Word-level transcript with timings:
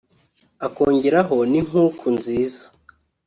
akongeraho 0.67 1.37
n’inkuku 1.51 2.05
nziza 2.17 2.63